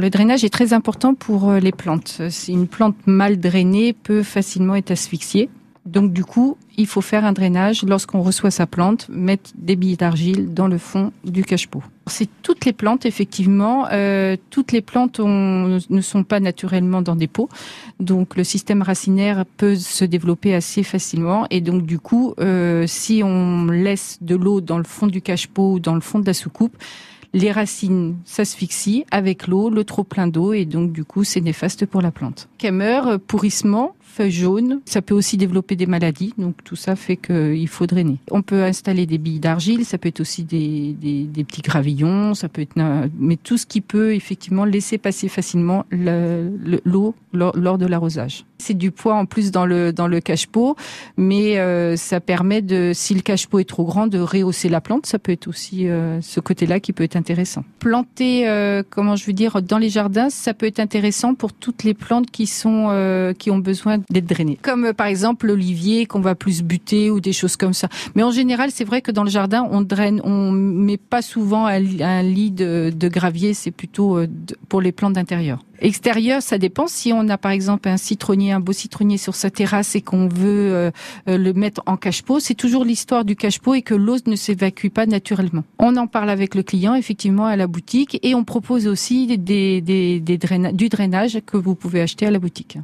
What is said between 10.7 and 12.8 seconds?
fond du cache-pot. C'est toutes les